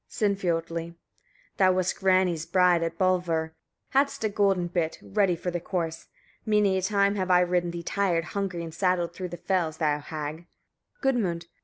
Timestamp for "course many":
5.59-6.75